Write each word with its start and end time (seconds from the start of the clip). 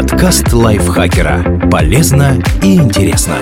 Подкаст 0.00 0.52
лайфхакера. 0.52 1.68
Полезно 1.72 2.40
и 2.62 2.76
интересно. 2.76 3.34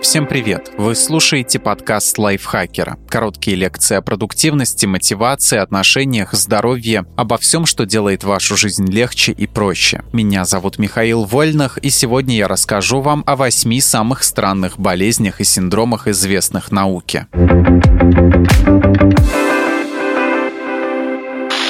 Всем 0.00 0.26
привет! 0.26 0.72
Вы 0.78 0.94
слушаете 0.94 1.58
подкаст 1.58 2.16
лайфхакера. 2.16 2.96
Короткие 3.06 3.58
лекции 3.58 3.96
о 3.96 4.00
продуктивности, 4.00 4.86
мотивации, 4.86 5.58
отношениях, 5.58 6.32
здоровье, 6.32 7.04
обо 7.18 7.36
всем, 7.36 7.66
что 7.66 7.84
делает 7.84 8.24
вашу 8.24 8.56
жизнь 8.56 8.90
легче 8.90 9.32
и 9.32 9.46
проще. 9.46 10.02
Меня 10.14 10.46
зовут 10.46 10.78
Михаил 10.78 11.24
Вольных, 11.24 11.76
и 11.76 11.90
сегодня 11.90 12.36
я 12.36 12.48
расскажу 12.48 13.02
вам 13.02 13.22
о 13.26 13.36
восьми 13.36 13.82
самых 13.82 14.22
странных 14.22 14.78
болезнях 14.78 15.42
и 15.42 15.44
синдромах, 15.44 16.08
известных 16.08 16.72
науке. 16.72 17.26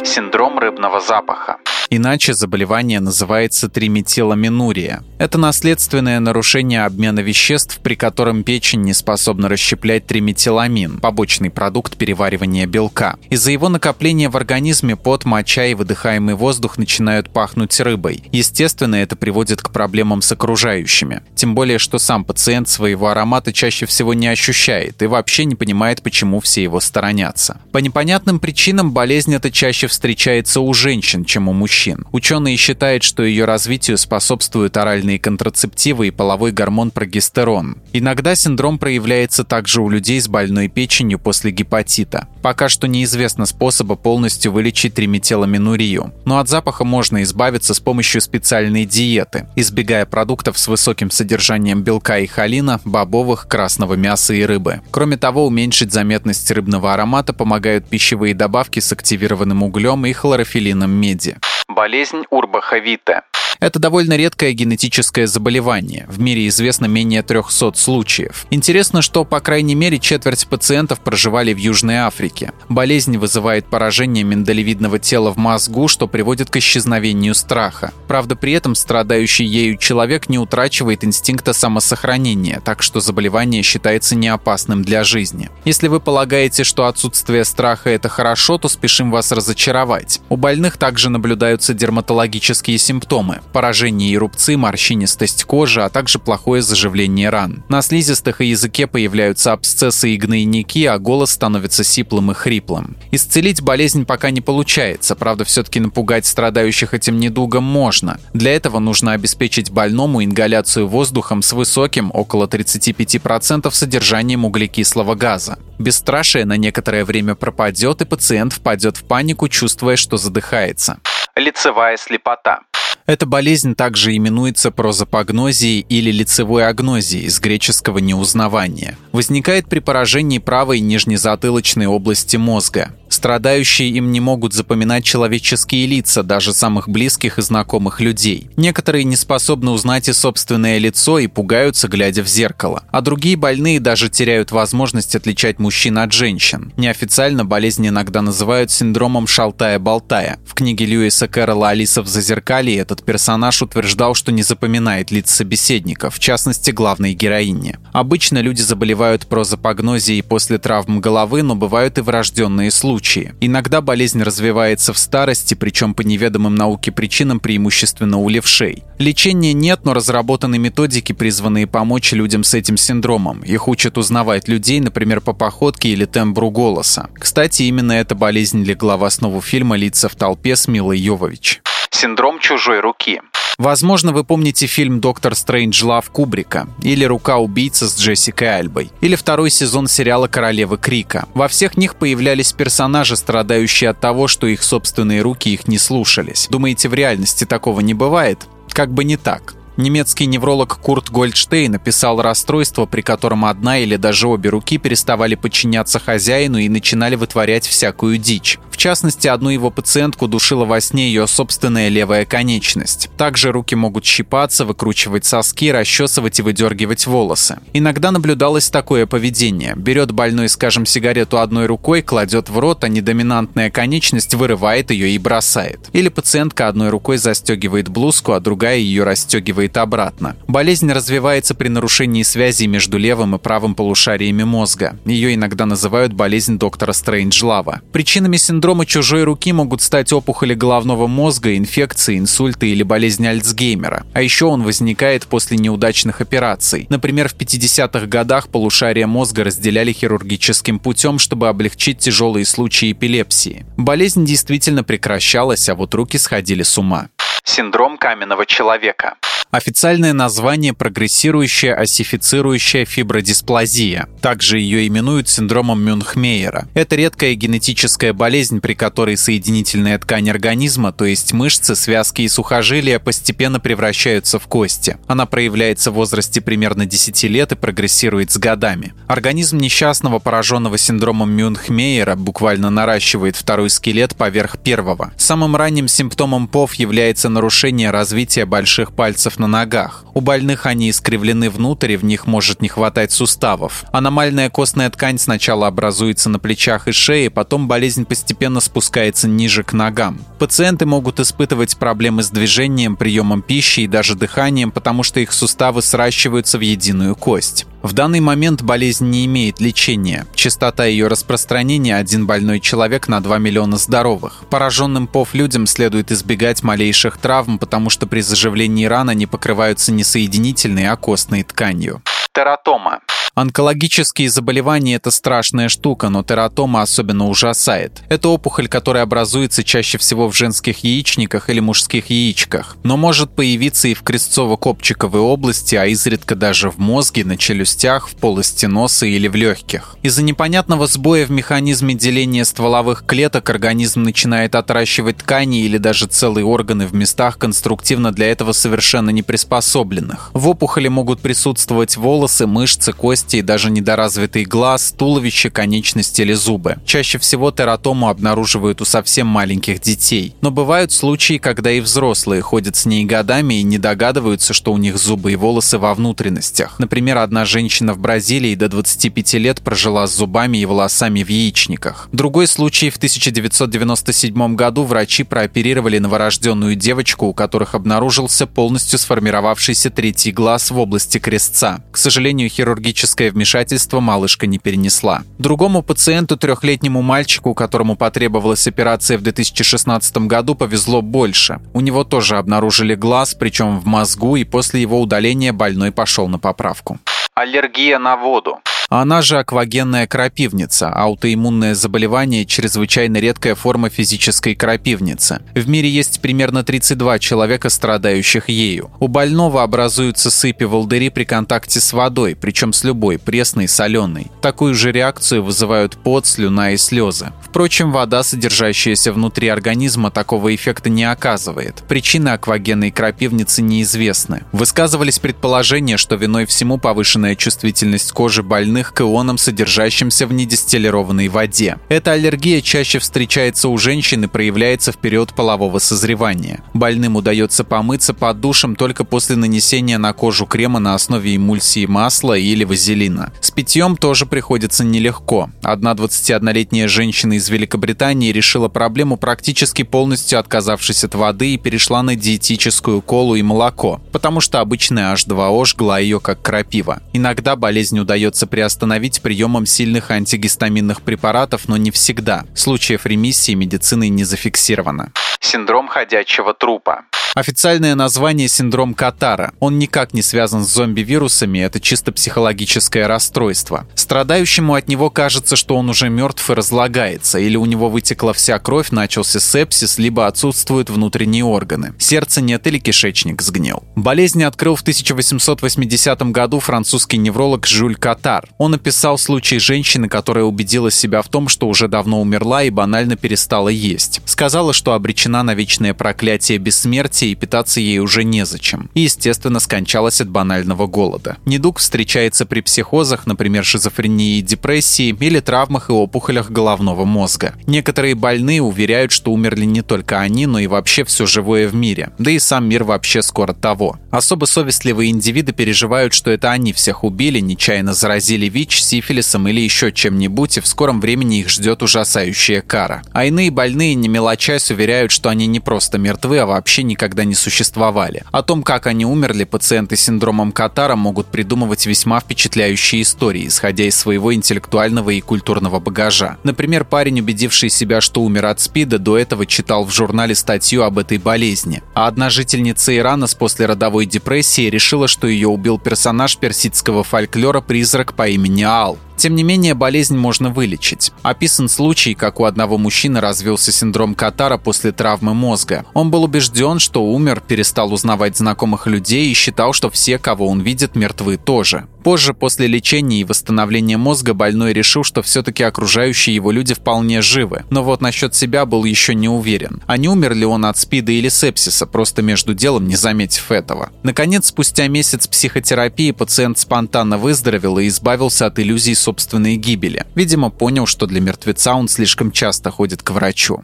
Синдром 0.05 0.61
рыбного 0.61 1.01
запаха. 1.01 1.57
Иначе 1.93 2.35
заболевание 2.35 3.01
называется 3.01 3.69
триметиламинурия. 3.69 5.03
Это 5.19 5.39
наследственное 5.39 6.21
нарушение 6.21 6.85
обмена 6.85 7.19
веществ, 7.19 7.81
при 7.83 7.97
котором 7.97 8.45
печень 8.45 8.83
не 8.83 8.95
способна 8.95 9.49
расщеплять 9.49 10.07
триметиламин, 10.07 11.01
побочный 11.01 11.51
продукт 11.51 11.97
переваривания 11.97 12.69
белка. 12.69 13.17
Из-за 13.29 13.51
его 13.51 13.69
накопления 13.69 14.29
в 14.29 14.37
организме 14.37 14.95
пот, 14.95 15.25
моча 15.25 15.67
и 15.67 15.75
выдыхаемый 15.75 16.37
воздух 16.37 16.79
начинают 16.79 17.31
пахнуть 17.31 17.81
рыбой. 17.81 18.23
Естественно, 18.31 18.95
это 18.95 19.17
приводит 19.17 19.61
к 19.61 19.73
проблемам 19.73 20.23
с 20.23 20.31
окружающими. 20.31 21.23
Тем 21.35 21.57
более, 21.57 21.81
что 21.81 21.99
сам 21.99 22.25
пациент 22.25 22.69
своего 22.69 23.09
аромата 23.09 23.53
чаще 23.53 23.87
всего 23.87 24.15
не 24.15 24.29
ощущает 24.29 25.03
и 25.03 25.07
вообще 25.07 25.45
не 25.45 25.57
понимает, 25.57 26.03
почему 26.03 26.39
все 26.39 26.63
его 26.63 26.79
сторонятся. 26.79 27.61
По 27.73 27.79
непонятным 27.79 28.39
причинам 28.39 28.93
болезнь 28.93 29.35
эта 29.35 29.51
чаще 29.51 29.89
встречается 29.89 30.61
у 30.61 30.73
женщин, 30.73 31.25
чем 31.25 31.49
у 31.49 31.53
мужчин 31.53 31.80
мужчин. 31.81 32.05
Ученые 32.13 32.57
считают, 32.57 33.03
что 33.03 33.23
ее 33.23 33.47
развитию 33.47 33.97
способствуют 33.97 34.77
оральные 34.77 35.19
контрацептивы 35.19 36.09
и 36.09 36.11
половой 36.11 36.53
гормон 36.53 36.91
прогестерон. 36.91 37.79
Иногда 37.93 38.35
синдром 38.35 38.79
проявляется 38.79 39.45
также 39.45 39.81
у 39.81 39.89
людей 39.89 40.21
с 40.21 40.29
больной 40.29 40.69
печенью 40.69 41.19
после 41.19 41.51
гепатита. 41.51 42.29
Пока 42.43 42.69
что 42.69 42.87
неизвестно 42.87 43.47
способа 43.47 43.97
полностью 43.97 44.53
вылечить 44.53 44.95
триметиламинурию, 44.95 46.13
но 46.27 46.39
от 46.39 46.49
запаха 46.49 46.85
можно 46.85 47.23
избавиться 47.23 47.73
с 47.73 47.81
помощью 47.81 48.21
специальной 48.21 48.85
диеты, 48.85 49.47
избегая 49.57 50.05
продуктов 50.05 50.59
с 50.59 50.69
высоким 50.69 51.11
содержанием 51.11 51.83
белка 51.83 52.19
и 52.19 52.27
холина, 52.27 52.81
бобовых, 52.85 53.49
красного 53.49 53.95
мяса 53.95 54.35
и 54.35 54.43
рыбы. 54.45 54.81
Кроме 54.91 55.17
того, 55.17 55.47
уменьшить 55.47 55.93
заметность 55.93 56.51
рыбного 56.51 56.93
аромата 56.93 57.33
помогают 57.33 57.89
пищевые 57.89 58.35
добавки 58.35 58.81
с 58.81 58.93
активированным 58.93 59.63
углем 59.63 60.05
и 60.05 60.13
хлорофилином 60.13 60.91
меди. 60.91 61.37
Болезнь 61.75 62.25
Урбаха-Вита. 62.31 63.30
Это 63.61 63.79
довольно 63.79 64.17
редкое 64.17 64.55
генетическое 64.55 65.27
заболевание. 65.27 66.07
В 66.09 66.19
мире 66.19 66.49
известно 66.49 66.87
менее 66.87 67.23
300 67.23 67.75
случаев. 67.75 68.47
Интересно, 68.51 69.03
что 69.03 69.27
по 69.27 69.41
крайней 69.41 69.75
мере 69.75 69.99
четверть 69.99 70.47
пациентов 70.47 71.01
проживали 71.01 71.53
в 71.53 71.59
Южной 71.59 71.97
Африке. 71.97 72.55
Болезнь 72.71 73.19
вызывает 73.19 73.67
поражение 73.67 74.25
миндалевидного 74.25 74.99
тела 74.99 75.31
в 75.31 75.37
мозгу, 75.37 75.89
что 75.89 76.09
приводит 76.09 76.49
к 76.49 76.57
исчезновению 76.57 77.35
страха. 77.35 77.93
Правда, 78.09 78.35
при 78.35 78.53
этом 78.53 78.75
страдающий 78.75 79.45
ею 79.45 79.77
человек 79.77 80.31
не 80.31 80.39
утрачивает 80.39 81.05
инстинкта 81.05 81.53
самосохранения, 81.53 82.63
так 82.65 82.83
что 82.83 83.01
заболевание 83.01 83.63
считается 83.63 84.17
неопасным 84.17 84.83
для 84.83 85.05
жизни. 85.05 85.51
Если 85.67 85.89
вы 85.89 86.01
полагаете, 86.01 86.65
что 86.65 86.87
отсутствие 86.87 87.45
страха– 87.45 87.91
это 87.91 88.09
хорошо, 88.09 88.57
то 88.57 88.71
спешим 88.71 89.11
вас 89.11 89.33
разочаровать. 89.33 90.23
У 90.31 90.37
больных 90.39 90.79
также 90.79 91.11
наблюдаются 91.11 91.75
дерматологические 91.75 92.79
симптомы 92.79 93.43
поражение 93.51 94.11
и 94.11 94.19
рубцы, 94.19 94.57
морщинистость 94.57 95.45
кожи, 95.45 95.83
а 95.83 95.89
также 95.89 96.19
плохое 96.19 96.63
заживление 96.63 97.31
ран. 97.31 97.65
На 97.69 97.83
слизистых 97.83 98.41
и 98.41 98.47
языке 98.47 98.87
появляются 98.87 99.53
абсцессы 99.53 100.11
и 100.11 100.17
гнойники, 100.17 100.85
а 100.85 100.99
голос 100.99 101.33
становится 101.33 101.85
сиплым 101.85 102.31
и 102.31 102.35
хриплым. 102.35 102.97
Исцелить 103.11 103.63
болезнь 103.63 104.05
пока 104.05 104.31
не 104.31 104.41
получается, 104.41 105.17
правда, 105.17 105.45
все-таки 105.45 105.81
напугать 105.81 106.27
страдающих 106.27 106.95
этим 106.95 107.19
недугом 107.19 107.65
можно. 107.65 108.19
Для 108.33 108.55
этого 108.55 108.79
нужно 108.79 109.13
обеспечить 109.13 109.71
больному 109.71 110.23
ингаляцию 110.25 110.89
воздухом 110.89 111.43
с 111.43 111.53
высоким, 111.53 112.11
около 112.15 112.47
35% 112.47 113.71
содержанием 113.71 114.45
углекислого 114.45 115.15
газа. 115.15 115.59
Бесстрашие 115.79 116.45
на 116.45 116.57
некоторое 116.57 117.05
время 117.05 117.35
пропадет, 117.35 118.03
и 118.03 118.05
пациент 118.05 118.53
впадет 118.53 118.97
в 118.97 119.05
панику, 119.05 119.49
чувствуя, 119.49 119.97
что 119.97 120.17
задыхается. 120.17 120.99
Лицевая 121.37 121.97
слепота. 121.97 122.61
Эта 123.11 123.27
болезнь 123.27 123.75
также 123.75 124.15
именуется 124.15 124.71
прозапогнозией 124.71 125.85
или 125.89 126.13
лицевой 126.13 126.65
агнозией 126.65 127.29
с 127.29 127.41
греческого 127.41 127.99
неузнавания. 127.99 128.97
Возникает 129.11 129.67
при 129.67 129.81
поражении 129.81 130.39
правой 130.39 130.79
нижнезатылочной 130.79 131.87
области 131.87 132.37
мозга. 132.37 132.93
Страдающие 133.11 133.89
им 133.89 134.13
не 134.13 134.21
могут 134.21 134.55
запоминать 134.55 135.05
человеческие 135.05 135.85
лица, 135.87 136.23
даже 136.23 136.55
самых 136.55 136.89
близких 136.89 137.39
и 137.39 137.43
знакомых 137.43 138.01
людей. 138.01 138.49
Некоторые 138.57 139.03
не 139.03 139.17
способны 139.17 139.73
узнать 139.73 140.09
и 140.09 140.13
собственное 140.13 140.79
лицо 140.79 141.19
и 141.19 141.27
пугаются, 141.27 141.89
глядя 141.89 142.23
в 142.23 142.29
зеркало. 142.29 142.85
А 142.93 143.01
другие 143.01 143.37
больные 143.37 143.81
даже 143.81 144.09
теряют 144.09 144.53
возможность 144.53 145.17
отличать 145.17 145.59
мужчин 145.59 145.99
от 145.99 146.13
женщин. 146.13 146.73
Неофициально 146.77 147.45
болезнь 147.45 147.89
иногда 147.89 148.23
называют 148.23 148.71
синдромом 148.71 149.27
шалтая-болтая. 149.27 150.39
В 150.47 150.55
книге 150.55 150.87
Льюиса 150.87 151.27
Кэрролла 151.27 151.71
«Алиса 151.71 152.03
в 152.03 152.07
зазеркалье» 152.07 152.79
этот 152.79 153.05
персонаж 153.05 153.61
утверждал, 153.61 154.15
что 154.15 154.31
не 154.31 154.45
запоминает 154.45 155.11
лиц 155.11 155.33
собеседников, 155.33 156.15
в 156.15 156.21
частности, 156.21 156.71
главной 156.71 157.15
героини. 157.15 157.77
Обычно 157.93 158.39
люди 158.39 158.61
заболевают 158.61 159.27
прозапогнозией 159.27 160.23
после 160.23 160.59
травм 160.59 161.01
головы, 161.01 161.43
но 161.43 161.57
бывают 161.57 161.99
и 161.99 162.03
врожденные 162.03 162.71
случаи 162.71 163.00
случаи. 163.01 163.33
Иногда 163.41 163.81
болезнь 163.81 164.23
развивается 164.23 164.93
в 164.93 164.99
старости, 164.99 165.55
причем 165.55 165.95
по 165.95 166.03
неведомым 166.03 166.55
науке 166.55 166.93
причинам 166.93 167.41
преимущественно 167.41 168.19
у 168.19 168.29
левшей. 168.29 168.85
Лечения 168.99 169.55
нет, 169.55 169.81
но 169.85 169.95
разработаны 169.95 170.59
методики, 170.59 171.15
призванные 171.15 171.67
помочь 171.67 172.13
людям 172.13 172.45
с 172.45 172.53
этим 172.53 172.77
синдромом. 172.77 173.41
Их 173.41 173.69
учат 173.69 173.97
узнавать 173.97 174.49
людей, 174.49 174.81
например, 174.81 175.23
по 175.23 175.33
походке 175.33 175.89
или 175.89 176.05
тембру 176.05 176.51
голоса. 176.51 177.09
Кстати, 177.19 177.63
именно 177.63 177.93
эта 177.93 178.15
болезнь 178.15 178.63
легла 178.65 178.99
в 178.99 179.05
основу 179.05 179.41
фильма 179.41 179.77
«Лица 179.77 180.11
в 180.11 180.15
толпе» 180.15 180.55
с 180.55 180.69
Милой 180.69 180.99
Йовович. 180.99 181.63
Синдром 181.91 182.39
чужой 182.39 182.81
руки. 182.81 183.21
Возможно, 183.59 184.13
вы 184.13 184.25
помните 184.25 184.67
фильм 184.67 185.01
«Доктор 185.01 185.35
Стрэндж 185.35 185.85
Лав» 185.85 186.09
Кубрика, 186.11 186.67
или 186.83 187.05
«Рука 187.05 187.37
убийцы» 187.37 187.89
с 187.89 187.99
Джессикой 187.99 188.57
Альбой, 188.57 188.91
или 189.03 189.17
второй 189.17 189.51
сезон 189.51 189.87
сериала 189.87 190.29
«Королевы 190.29 190.79
Крика». 190.79 191.27
Во 191.35 191.47
всех 191.47 191.77
них 191.77 191.97
появлялись 191.97 192.53
персонажи, 192.53 193.17
страдающие 193.17 193.91
от 193.91 194.01
того, 194.01 194.29
что 194.29 194.47
их 194.47 194.63
собственные 194.63 195.21
руки 195.21 195.53
их 195.53 195.69
не 195.69 195.79
слушались. 195.79 196.47
Думаете, 196.49 196.89
в 196.89 196.95
реальности 196.95 197.45
такого 197.45 197.81
не 197.81 197.93
бывает? 197.93 198.47
Как 198.71 198.93
бы 198.93 199.05
не 199.05 199.19
так. 199.19 199.55
Немецкий 199.77 200.27
невролог 200.27 200.79
Курт 200.79 201.11
Гольдштейн 201.11 201.75
описал 201.75 202.21
расстройство, 202.21 202.87
при 202.87 203.01
котором 203.01 203.45
одна 203.45 203.79
или 203.79 203.97
даже 203.97 204.29
обе 204.29 204.51
руки 204.51 204.79
переставали 204.79 205.37
подчиняться 205.37 205.99
хозяину 205.99 206.59
и 206.59 206.69
начинали 206.69 207.15
вытворять 207.15 207.67
всякую 207.67 208.19
дичь. 208.19 208.59
Частности, 208.81 209.29
одну 209.29 209.51
его 209.51 209.69
пациентку 209.71 210.27
душила 210.27 210.65
во 210.65 210.81
сне 210.81 211.09
ее 211.09 211.27
собственная 211.27 211.91
левая 211.91 212.25
конечность. 212.25 213.11
Также 213.19 213.53
руки 213.53 213.75
могут 213.75 214.07
щипаться, 214.07 214.65
выкручивать 214.65 215.27
соски, 215.27 215.71
расчесывать 215.71 216.39
и 216.39 216.43
выдергивать 216.43 217.07
волосы. 217.07 217.59
Иногда 217.75 218.11
наблюдалось 218.11 218.71
такое 218.71 219.05
поведение. 219.05 219.75
Берет 219.77 220.13
больной, 220.13 220.49
скажем, 220.49 220.87
сигарету 220.87 221.41
одной 221.41 221.67
рукой, 221.67 222.01
кладет 222.01 222.49
в 222.49 222.59
рот, 222.59 222.83
а 222.83 222.89
недоминантная 222.89 223.71
конечность 223.71 224.33
вырывает 224.35 224.91
ее 224.91 225.11
и 225.11 225.19
бросает. 225.19 225.91
Или 225.93 226.09
пациентка 226.09 226.67
одной 226.67 226.89
рукой 226.89 227.19
застегивает 227.19 227.91
блузку, 227.91 228.33
а 228.33 228.41
другая 228.41 228.79
ее 228.79 229.05
расстегивает 229.05 229.77
обратно. 229.77 230.37
Болезнь 230.49 230.91
развивается 230.91 231.55
при 231.55 231.69
нарушении 231.69 232.23
связи 232.23 232.65
между 232.65 232.97
левым 232.97 233.35
и 233.35 233.39
правым 233.39 233.75
полушариями 233.75 234.45
мозга. 234.45 234.99
Ее 235.05 235.35
иногда 235.35 235.67
называют 235.67 236.15
болезнь 236.15 236.59
доктора 236.59 236.95
Стрэнджлава. 236.95 237.83
Причинами 237.93 238.39
синдрома 238.39 238.70
чужой 238.87 239.25
руки 239.25 239.53
могут 239.53 239.83
стать 239.83 240.13
опухоли 240.13 240.55
головного 240.55 241.07
мозга, 241.07 241.57
инфекции, 241.57 242.19
инсульты 242.19 242.69
или 242.69 242.83
болезнь 242.83 243.27
Альцгеймера. 243.27 244.05
А 244.13 244.23
еще 244.23 244.47
он 244.47 244.63
возникает 244.63 245.27
после 245.27 245.57
неудачных 245.57 246.21
операций. 246.21 246.87
Например, 246.89 247.29
в 247.29 247.35
50-х 247.35 248.07
годах 248.07 248.49
полушария 248.49 249.07
мозга 249.07 249.45
разделяли 249.45 249.93
хирургическим 249.93 250.79
путем, 250.79 251.19
чтобы 251.19 251.49
облегчить 251.49 251.99
тяжелые 251.99 252.45
случаи 252.45 252.93
эпилепсии. 252.93 253.67
Болезнь 253.77 254.25
действительно 254.25 254.85
прекращалась, 254.85 255.69
а 255.69 255.75
вот 255.75 255.95
руки 255.95 256.19
сходили 256.19 256.63
с 256.63 256.79
ума. 256.79 257.09
Синдром 257.45 257.99
каменного 257.99 258.47
человека. 258.47 259.15
Официальное 259.51 260.13
название– 260.13 260.73
прогрессирующая 260.75 261.75
осифицирующая 261.75 262.85
фибродисплазия. 262.85 264.07
Также 264.21 264.61
ее 264.61 264.87
именуют 264.87 265.29
синдромом 265.29 265.83
Мюнхмейера. 265.83 266.69
Это 266.75 266.95
редкая 266.95 267.35
генетическая 267.35 268.13
болезнь, 268.13 268.61
при 268.61 268.75
которой 268.75 269.17
соединительная 269.17 269.99
ткань 269.99 270.31
организма, 270.31 270.93
то 270.93 271.05
есть 271.05 271.33
мышцы, 271.33 271.75
связки 271.75 272.23
и 272.23 272.29
сухожилия, 272.29 273.01
постепенно 273.01 273.59
превращаются 273.59 274.39
в 274.39 274.47
кости. 274.47 274.99
Она 275.09 275.27
проявляется 275.27 275.91
в 275.91 275.95
возрасте 275.95 276.41
примерно 276.41 276.87
10 276.87 277.25
лет 277.25 277.51
и 277.51 277.57
прогрессирует 277.57 278.31
с 278.31 278.39
годами. 278.39 278.95
Организм 279.09 279.59
несчастного, 279.59 280.21
пораженного 280.21 280.79
синдромом 280.79 281.33
Мюнхмейера, 281.33 282.15
буквально 282.15 282.71
наращивает 282.71 283.35
второй 283.35 283.71
скелет 283.71 284.15
поверх 284.15 284.59
первого. 284.59 285.13
Самым 285.17 285.57
ранним 285.57 285.89
симптомом 285.89 286.47
ПОВ 286.47 286.75
является 286.75 287.29
нарушение 287.29 287.91
развития 287.91 288.45
больших 288.45 288.93
пальцев 288.93 289.40
на 289.41 289.49
ногах. 289.49 290.05
У 290.15 290.21
больных 290.21 290.67
они 290.67 290.91
искривлены 290.91 291.51
внутрь, 291.51 291.93
и 291.93 291.97
в 291.97 292.05
них 292.05 292.27
может 292.27 292.63
не 292.63 292.69
хватать 292.69 293.11
суставов. 293.11 293.85
Аномальная 293.91 294.51
костная 294.51 294.91
ткань 294.91 295.19
сначала 295.19 295.67
образуется 295.67 296.29
на 296.29 296.39
плечах 296.39 296.87
и 296.87 296.93
шее, 296.93 297.31
потом 297.31 297.67
болезнь 297.67 298.05
постепенно 298.05 298.61
спускается 298.61 299.27
ниже 299.27 299.65
к 299.65 299.73
ногам. 299.73 300.21
Пациенты 300.39 300.87
могут 300.87 301.19
испытывать 301.19 301.77
проблемы 301.77 302.23
с 302.23 302.31
движением, 302.31 302.97
приемом 302.97 303.43
пищи 303.43 303.81
и 303.81 303.89
даже 303.89 304.15
дыханием, 304.15 304.71
потому 304.71 305.03
что 305.03 305.21
их 305.21 305.33
суставы 305.33 305.83
сращиваются 305.83 306.59
в 306.59 306.61
единую 306.61 307.17
кость. 307.17 307.67
В 307.83 307.95
данный 307.95 308.21
момент 308.21 308.63
болезнь 308.63 309.09
не 309.09 309.25
имеет 309.25 309.59
лечения. 309.59 310.27
Частота 310.35 310.85
ее 310.85 311.07
распространения– 311.07 311.97
один 311.97 312.27
больной 312.27 312.61
человек 312.61 313.09
на 313.09 313.21
2 313.21 313.39
миллиона 313.39 313.79
здоровых. 313.79 314.43
Пораженным 314.51 315.07
ПОВ 315.07 315.33
людям 315.35 315.67
следует 315.67 316.13
избегать 316.13 316.63
малейших 316.63 317.17
травм, 317.17 317.59
потому 317.59 317.89
что 317.89 318.07
при 318.07 318.21
заживлении 318.21 318.85
ран 318.85 319.09
они 319.09 319.27
покрываются 319.27 319.93
не 319.93 320.05
соединительной, 320.05 320.89
а 320.89 320.97
костной 320.97 321.43
тканью. 321.43 322.03
Тератома. 322.35 323.01
Онкологические 323.35 324.29
заболевания– 324.29 324.95
это 324.97 325.11
страшная 325.11 325.69
штука, 325.69 326.09
но 326.09 326.23
тератома 326.23 326.83
особенно 326.83 327.29
ужасает. 327.29 328.03
Это 328.09 328.29
опухоль, 328.29 328.69
которая 328.69 329.05
образуется 329.05 329.63
чаще 329.63 329.99
всего 329.99 330.29
в 330.29 330.37
женских 330.37 330.79
яичниках 330.85 331.49
или 331.49 331.61
мужских 331.61 332.11
яичках, 332.11 332.77
но 332.83 332.97
может 332.97 333.35
появиться 333.35 333.89
и 333.89 333.95
в 333.95 334.03
крестцово-копчиковой 334.03 335.21
области, 335.21 335.77
а 335.77 335.87
изредка 335.87 336.35
даже 336.35 336.71
в 336.71 336.79
мозге, 336.79 337.25
на 337.25 337.37
челюстях, 337.37 338.09
в 338.09 338.17
полости 338.17 338.67
носа 338.67 339.07
или 339.07 339.29
в 339.29 339.37
легких. 339.37 339.97
Из-за 340.03 340.23
непонятного 340.23 340.87
сбоя 340.87 341.25
в 341.25 341.31
механизме 341.31 341.95
деления 341.95 342.45
стволовых 342.45 343.05
клеток 343.07 343.49
организм 343.49 344.03
начинает 344.03 344.55
отращивать 344.55 345.19
ткани 345.19 345.63
или 345.63 345.79
даже 345.79 346.07
целые 346.07 346.45
органы 346.45 346.87
в 346.87 346.95
местах 346.95 347.39
конструктивно 347.39 348.13
для 348.13 348.27
этого 348.27 348.53
совершенно 348.53 349.11
не 349.11 349.23
приспособленных. 349.23 350.31
В 350.35 350.49
опухоли 350.49 350.89
могут 350.89 351.21
присутствовать 351.21 351.97
волосы, 351.97 352.47
мышцы, 352.47 352.93
кости, 352.93 353.20
кости 353.21 353.37
и 353.37 353.43
даже 353.43 353.71
недоразвитый 353.71 354.45
глаз, 354.45 354.95
туловище, 354.97 355.51
конечности 355.51 356.23
или 356.23 356.33
зубы. 356.33 356.77
Чаще 356.85 357.19
всего 357.19 357.51
тератому 357.51 358.09
обнаруживают 358.09 358.81
у 358.81 358.85
совсем 358.85 359.27
маленьких 359.27 359.81
детей. 359.81 360.35
Но 360.41 360.51
бывают 360.51 360.93
случаи, 360.93 361.39
когда 361.39 361.71
и 361.71 361.81
взрослые 361.81 362.43
ходят 362.43 362.77
с 362.77 362.87
ней 362.87 363.05
годами 363.05 363.55
и 363.55 363.63
не 363.63 363.79
догадываются, 363.79 364.55
что 364.55 364.73
у 364.73 364.79
них 364.79 364.97
зубы 364.97 365.33
и 365.33 365.37
волосы 365.37 365.79
во 365.79 365.95
внутренностях. 365.95 366.79
Например, 366.79 367.19
одна 367.19 367.45
женщина 367.45 367.95
в 367.95 367.99
Бразилии 367.99 368.55
до 368.55 368.69
25 368.69 369.35
лет 369.35 369.61
прожила 369.61 370.07
с 370.07 370.17
зубами 370.17 370.59
и 370.59 370.67
волосами 370.67 371.23
в 371.23 371.29
яичниках. 371.29 372.09
Другой 372.13 372.47
случай 372.47 372.91
в 372.91 372.97
1997 372.97 374.57
году 374.57 374.85
врачи 374.85 375.25
прооперировали 375.25 375.99
новорожденную 375.99 376.75
девочку, 376.75 377.27
у 377.27 377.35
которых 377.35 377.75
обнаружился 377.75 378.47
полностью 378.47 378.99
сформировавшийся 378.99 379.91
третий 379.91 380.33
глаз 380.33 380.71
в 380.71 380.79
области 380.79 381.19
крестца. 381.19 381.83
К 381.93 381.97
сожалению, 381.97 382.49
хирургическое 382.49 383.10
хирургическое 383.11 383.31
вмешательство 383.31 384.01
малышка 384.01 384.47
не 384.47 384.59
перенесла. 384.59 385.23
Другому 385.39 385.83
пациенту, 385.83 386.37
трехлетнему 386.37 387.03
мальчику, 387.03 387.55
которому 387.55 387.97
потребовалась 387.97 388.67
операция 388.67 389.19
в 389.19 389.23
2016 389.23 390.17
году, 390.29 390.55
повезло 390.55 391.03
больше. 391.03 391.61
У 391.75 391.81
него 391.81 392.05
тоже 392.05 392.37
обнаружили 392.37 392.95
глаз, 392.95 393.35
причем 393.35 393.81
в 393.81 393.87
мозгу, 393.87 394.37
и 394.37 394.45
после 394.45 394.81
его 394.81 395.01
удаления 395.01 395.53
больной 395.53 395.93
пошел 395.93 396.29
на 396.29 396.39
поправку. 396.39 396.99
Аллергия 397.35 397.99
на 397.99 398.17
воду. 398.17 398.59
Она 398.93 399.23
же 399.23 399.39
аквагенная 399.39 400.09
крапивница, 400.09 400.89
аутоиммунное 400.89 401.77
заболевание, 401.77 402.45
чрезвычайно 402.45 403.19
редкая 403.19 403.55
форма 403.55 403.89
физической 403.89 404.57
крапивницы. 404.57 405.43
В 405.55 405.69
мире 405.69 405.89
есть 405.89 406.21
примерно 406.21 406.65
32 406.65 407.21
человека, 407.21 407.69
страдающих 407.69 408.49
ею. 408.49 408.91
У 408.99 409.07
больного 409.07 409.63
образуются 409.63 410.29
сыпи 410.33 410.65
волдыри 410.65 411.11
при 411.11 411.23
контакте 411.23 411.79
с 411.79 411.93
водой, 411.93 412.35
причем 412.35 412.73
с 412.73 412.83
любой, 412.83 413.21
пресной, 413.21 413.69
соленой. 413.69 414.27
Такую 414.43 414.75
же 414.75 414.91
реакцию 414.91 415.45
вызывают 415.45 415.97
пот, 415.97 416.27
слюна 416.27 416.73
и 416.73 416.77
слезы. 416.77 417.33
Впрочем, 417.45 417.93
вода, 417.93 418.25
содержащаяся 418.25 419.13
внутри 419.13 419.47
организма, 419.47 420.11
такого 420.11 420.53
эффекта 420.53 420.91
не 420.91 421.05
оказывает. 421.05 421.85
Причины 421.87 422.31
аквагенной 422.31 422.91
крапивницы 422.91 423.63
неизвестны. 423.63 424.43
Высказывались 424.51 425.21
предположения, 425.21 425.97
что 425.97 426.17
виной 426.17 426.47
всему 426.47 426.79
повышенная 426.79 427.37
чувствительность 427.37 428.11
кожи 428.11 428.43
больных 428.43 428.80
больных 428.81 428.95
к 428.95 429.01
ионам, 429.03 429.39
содержащимся 429.39 430.27
в 430.27 430.33
недистиллированной 430.33 431.29
воде. 431.29 431.77
Эта 431.89 432.13
аллергия 432.13 432.61
чаще 432.61 432.99
встречается 432.99 433.69
у 433.69 433.77
женщин 433.79 434.25
и 434.25 434.27
проявляется 434.27 434.93
в 434.93 434.97
период 434.97 435.35
полового 435.35 435.79
созревания. 435.79 436.63
Больным 436.75 437.17
удается 437.17 437.65
помыться 437.65 438.15
под 438.15 438.41
душем 438.41 438.77
только 438.77 439.05
после 439.05 439.37
нанесения 439.37 439.99
на 439.99 440.13
кожу 440.13 440.47
крема 440.47 440.79
на 440.79 440.95
основе 440.95 441.37
эмульсии 441.37 441.87
масла 441.87 442.39
или 442.39 442.65
вазелина. 442.65 443.33
С 443.41 443.51
питьем 443.51 443.97
тоже 443.97 444.27
приходится 444.27 444.85
нелегко. 444.85 445.51
Одна 445.63 445.93
21-летняя 445.93 446.89
женщина 446.89 447.35
из 447.35 447.49
Великобритании 447.51 448.33
решила 448.33 448.69
проблему 448.69 449.17
практически 449.17 449.83
полностью 449.83 450.39
отказавшись 450.39 451.05
от 451.05 451.15
воды 451.15 451.55
и 451.55 451.59
перешла 451.59 452.03
на 452.03 452.17
диетическую 452.17 453.03
колу 453.03 453.35
и 453.35 453.43
молоко, 453.43 454.01
потому 454.13 454.41
что 454.41 454.61
обычная 454.61 455.15
H2O 455.15 455.67
жгла 455.67 455.99
ее 455.99 456.21
как 456.21 456.41
крапива. 456.41 457.01
Иногда 457.13 457.57
болезнь 457.57 457.99
удается 457.99 458.47
приостановить 458.47 458.70
остановить 458.71 459.21
приемом 459.21 459.67
сильных 459.67 460.13
антигистаминных 460.13 461.03
препаратов, 461.03 461.69
но 461.69 461.77
не 461.77 461.91
всегда. 461.91 462.45
Случаев 462.55 463.05
ремиссии 463.05 463.55
медициной 463.55 464.09
не 464.11 464.23
зафиксировано. 464.23 465.13
Синдром 465.41 465.89
ходячего 465.89 466.55
трупа. 466.55 467.03
Официальное 467.37 467.95
название– 467.95 468.49
синдром 468.49 468.93
Катара. 468.93 469.53
Он 469.61 469.79
никак 469.79 470.15
не 470.15 470.21
связан 470.21 470.65
с 470.65 470.75
зомби-вирусами, 470.75 471.61
это 471.61 471.79
чисто 471.79 472.11
психологическое 472.11 473.07
расстройство. 473.07 473.87
Страдающему 473.95 474.75
от 474.75 474.89
него 474.89 475.11
кажется, 475.11 475.55
что 475.55 475.77
он 475.77 475.89
уже 475.89 476.09
мертв 476.09 476.51
и 476.51 476.55
разлагается, 476.55 477.39
или 477.39 477.57
у 477.57 477.67
него 477.67 477.89
вытекла 477.89 478.33
вся 478.33 478.59
кровь, 478.59 478.91
начался 478.91 479.39
сепсис, 479.39 479.97
либо 479.97 480.27
отсутствуют 480.27 480.91
внутренние 480.91 481.45
органы. 481.45 481.95
Сердца 481.99 482.41
нет 482.41 482.67
или 482.67 482.79
кишечник 482.79 483.43
сгнил. 483.43 483.85
Болезнь 483.95 484.43
открыл 484.43 484.75
в 484.75 484.81
1880 484.81 486.23
году 486.33 486.59
французский 486.59 487.19
невролог 487.19 487.65
Жюль 487.65 487.95
Катар. 487.95 488.49
Он 488.59 488.75
описал 488.75 489.19
случай 489.19 489.61
женщины, 489.61 490.09
которая 490.09 490.43
убедила 490.43 490.91
себя 490.91 491.23
в 491.23 491.29
том, 491.29 491.47
что 491.47 491.69
уже 491.69 491.87
давно 491.87 492.21
умерла 492.21 492.65
и 492.65 492.71
банально 492.71 493.15
перестала 493.15 493.69
есть. 493.69 494.21
Сказала, 494.25 494.73
что 494.73 494.95
обречена 494.95 495.45
на 495.45 495.55
вечное 495.55 495.95
проклятие 495.95 496.59
бессмертия 496.59 497.20
и 497.27 497.35
питаться 497.35 497.81
ей 497.81 497.99
уже 497.99 498.25
незачем. 498.25 498.91
И, 498.95 499.03
естественно, 499.03 499.61
скончалась 499.61 500.21
от 500.21 500.29
банального 500.29 500.87
голода. 500.87 501.37
Недуг 501.45 501.79
встречается 501.79 502.47
при 502.47 502.61
психозах, 502.61 503.27
например, 503.27 503.65
шизофрении 503.65 504.39
и 504.39 504.43
депрессии, 504.43 505.17
или 505.21 505.41
травмах 505.41 505.91
и 505.91 505.93
опухолях 505.93 506.51
головного 506.51 507.05
мозга. 507.05 507.55
Некоторые 507.67 508.15
больные 508.15 508.63
уверяют, 508.63 509.13
что 509.13 509.33
умерли 509.33 509.65
не 509.65 509.83
только 509.83 510.21
они, 510.21 510.47
но 510.47 510.59
и 510.59 510.67
вообще 510.67 511.05
все 511.05 511.27
живое 511.27 511.69
в 511.69 511.75
мире. 511.75 512.11
Да 512.19 512.31
и 512.31 512.39
сам 512.39 512.69
мир 512.69 512.85
вообще 512.85 513.23
скоро 513.23 513.53
того. 513.53 513.99
Особо 514.11 514.47
совестливые 514.47 515.11
индивиды 515.11 515.53
переживают, 515.53 516.15
что 516.15 516.31
это 516.31 516.51
они 516.51 516.73
всех 516.73 517.05
убили, 517.05 517.39
нечаянно 517.41 517.95
заразили 517.95 518.49
ВИЧ, 518.49 518.83
сифилисом 518.83 519.47
или 519.49 519.61
еще 519.61 519.93
чем-нибудь, 519.93 520.59
и 520.59 520.61
в 520.61 520.67
скором 520.67 521.01
времени 521.01 521.41
их 521.41 521.49
ждет 521.49 521.83
ужасающая 521.83 522.63
кара. 522.63 523.03
А 523.13 523.25
иные 523.25 523.51
больные, 523.51 523.95
не 523.95 524.09
мелочась, 524.09 524.71
уверяют, 524.71 525.13
что 525.13 525.29
они 525.29 525.47
не 525.47 525.61
просто 525.61 525.99
мертвы, 525.99 526.39
а 526.39 526.47
вообще 526.47 526.83
никогда 526.83 527.10
никогда 527.11 527.25
не 527.25 527.35
существовали. 527.35 528.23
О 528.31 528.43
том, 528.43 528.63
как 528.63 528.87
они 528.87 529.05
умерли, 529.05 529.43
пациенты 529.43 529.97
с 529.97 530.01
синдромом 530.03 530.53
Катара 530.53 530.95
могут 530.95 531.27
придумывать 531.27 531.87
весьма 531.87 532.21
впечатляющие 532.21 533.03
истории, 533.03 533.49
исходя 533.49 533.85
из 533.85 533.97
своего 533.97 534.33
интеллектуального 534.33 535.11
и 535.11 535.21
культурного 535.21 535.81
багажа. 535.81 536.37
Например, 536.45 536.85
парень, 536.85 537.21
убедивший 537.21 537.69
себя, 537.69 538.01
что 538.01 538.23
умер 538.23 538.47
от 538.47 538.61
СПИДа, 538.61 538.99
до 538.99 539.19
этого 539.19 539.45
читал 539.45 539.85
в 539.85 539.93
журнале 539.93 540.37
статью 540.37 540.85
об 540.85 540.99
этой 540.99 541.19
болезни. 541.19 541.83
А 541.95 542.07
одна 542.07 542.31
жительница 542.31 542.97
Ирана 542.97 543.27
с 543.27 543.35
послеродовой 543.35 544.07
депрессией 544.07 544.71
решила, 544.71 545.09
что 545.09 545.27
ее 545.27 545.49
убил 545.49 545.79
персонаж 545.79 546.37
персидского 546.37 547.03
фольклора 547.03 547.61
призрак 547.61 548.15
по 548.15 548.29
имени 548.29 548.63
Ал. 548.63 548.99
Тем 549.21 549.35
не 549.35 549.43
менее, 549.43 549.75
болезнь 549.75 550.17
можно 550.17 550.49
вылечить. 550.49 551.13
Описан 551.21 551.69
случай, 551.69 552.15
как 552.15 552.41
у 552.41 552.47
одного 552.47 552.79
мужчины 552.79 553.21
развился 553.21 553.71
синдром 553.71 554.15
Катара 554.15 554.57
после 554.57 554.93
травмы 554.93 555.35
мозга. 555.35 555.85
Он 555.93 556.11
был 556.11 556.25
убежден, 556.25 556.79
что 556.79 557.05
умер, 557.05 557.43
перестал 557.47 557.93
узнавать 557.93 558.39
знакомых 558.39 558.87
людей 558.87 559.31
и 559.31 559.35
считал, 559.35 559.75
что 559.75 559.91
все, 559.91 560.19
кого 560.19 560.49
он 560.49 560.61
видит, 560.61 560.97
мертвы 560.97 561.37
тоже. 561.37 561.87
Позже, 562.03 562.35
после 562.35 562.67
лечения 562.67 563.21
и 563.21 563.25
восстановления 563.25 563.97
мозга, 563.97 564.35
больной 564.35 564.73
решил, 564.73 565.05
что 565.05 565.23
все-таки 565.23 565.63
окружающие 565.63 566.35
его 566.35 566.51
люди 566.51 566.75
вполне 566.75 567.23
живы. 567.23 567.65
Но 567.71 567.83
вот 567.83 568.01
насчет 568.01 568.35
себя 568.35 568.67
был 568.67 568.85
еще 568.85 569.15
не 569.15 569.29
уверен. 569.29 569.83
А 569.87 569.97
не 569.97 570.09
умер 570.09 570.35
ли 570.35 570.45
он 570.45 570.65
от 570.65 570.79
СПИДа 570.79 571.13
или 571.13 571.29
сепсиса, 571.29 571.87
просто 571.87 572.23
между 572.23 572.55
делом 572.55 572.89
не 572.89 572.97
заметив 572.97 573.51
этого. 573.53 573.91
Наконец, 574.03 574.47
спустя 574.47 574.89
месяц 574.89 575.27
психотерапии 575.27 576.11
пациент 576.13 576.59
спонтанно 576.59 577.19
выздоровел 577.19 577.79
и 577.79 577.89
избавился 577.89 578.47
от 578.47 578.59
иллюзий 578.59 578.95
собственной 578.95 579.57
гибели. 579.57 580.07
Видимо, 580.15 580.51
понял, 580.51 580.87
что 580.87 581.07
для 581.07 581.21
мертвеца 581.21 581.75
он 581.75 581.89
слишком 581.89 582.33
часто 582.33 582.71
ходит 582.71 583.03
к 583.03 583.11
врачу. 583.11 583.61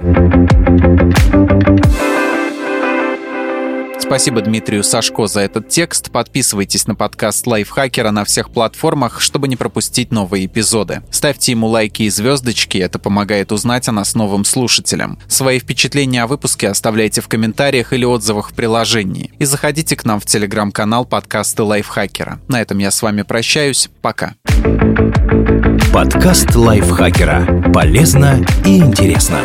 Спасибо 4.07 4.41
Дмитрию 4.41 4.85
Сашко 4.85 5.27
за 5.27 5.41
этот 5.41 5.69
текст. 5.69 6.13
Подписывайтесь 6.13 6.87
на 6.87 6.95
подкаст 6.95 7.45
Лайфхакера 7.45 8.13
на 8.13 8.25
всех 8.25 8.51
платформах, 8.51 9.21
чтобы 9.21 9.49
не 9.49 9.57
пропустить 9.57 10.13
новые 10.13 10.47
эпизоды. 10.47 11.03
Ставьте 11.11 11.51
ему 11.51 11.67
лайки 11.67 12.05
и 12.05 12.09
звездочки, 12.09 12.79
это 12.79 13.01
помогает 13.01 13.51
узнать 13.51 13.89
о 13.89 13.93
нас 13.93 14.15
новым 14.15 14.45
слушателям. 14.45 15.19
Свои 15.27 15.59
впечатления 15.59 16.23
о 16.23 16.29
выпуске 16.29 16.69
оставляйте 16.69 17.21
в 17.21 17.27
комментариях 17.27 17.93
или 17.93 18.05
отзывах 18.05 18.53
в 18.53 18.55
приложении. 18.55 19.33
И 19.41 19.45
заходите 19.45 19.97
к 19.97 20.05
нам 20.05 20.21
в 20.21 20.25
телеграм-канал 20.25 21.05
подкасты 21.05 21.65
Лайфхакера. 21.65 22.39
На 22.47 22.63
этом 22.63 22.79
я 22.79 22.93
с 22.93 23.03
вами 23.03 23.23
прощаюсь. 23.23 23.91
Пока. 24.03 24.35
Подкаст 25.93 26.55
Лайфхакера. 26.55 27.73
Полезно 27.73 28.47
и 28.65 28.79
интересно. 28.79 29.41